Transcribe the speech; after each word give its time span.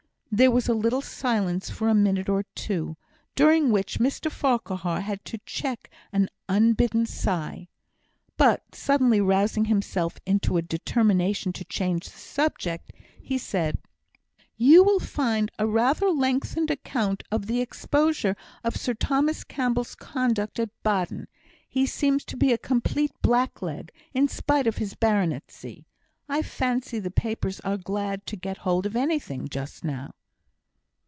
There 0.33 0.49
was 0.49 0.69
a 0.69 0.73
little 0.73 1.01
silence 1.01 1.69
for 1.69 1.89
a 1.89 1.93
minute 1.93 2.29
or 2.29 2.43
two, 2.55 2.95
during 3.35 3.69
which 3.69 3.99
Mr 3.99 4.31
Farquhar 4.31 5.01
had 5.01 5.25
to 5.25 5.39
check 5.39 5.89
an 6.13 6.29
unbidden 6.47 7.05
sigh. 7.05 7.67
But, 8.37 8.73
suddenly 8.73 9.19
rousing 9.19 9.65
himself 9.65 10.19
into 10.25 10.55
a 10.55 10.61
determination 10.61 11.51
to 11.51 11.65
change 11.65 12.07
the 12.09 12.17
subject, 12.17 12.93
he 13.21 13.37
said: 13.37 13.79
"You 14.55 14.85
will 14.85 15.01
find 15.01 15.51
rather 15.59 16.05
a 16.05 16.11
lengthened 16.13 16.71
account 16.71 17.23
of 17.29 17.47
the 17.47 17.59
exposure 17.59 18.37
of 18.63 18.77
Sir 18.77 18.93
Thomas 18.93 19.43
Campbell's 19.43 19.95
conduct 19.95 20.59
at 20.61 20.69
Baden. 20.81 21.27
He 21.67 21.85
seems 21.85 22.23
to 22.27 22.37
be 22.37 22.53
a 22.53 22.57
complete 22.57 23.11
blackleg, 23.21 23.89
in 24.13 24.29
spite 24.29 24.65
of 24.65 24.77
his 24.77 24.95
baronetcy. 24.95 25.87
I 26.29 26.41
fancy 26.41 26.99
the 26.99 27.11
papers 27.11 27.59
are 27.65 27.75
glad 27.75 28.25
to 28.27 28.37
get 28.37 28.59
hold 28.59 28.85
of 28.85 28.95
anything 28.95 29.49
just 29.49 29.83
now." 29.83 30.13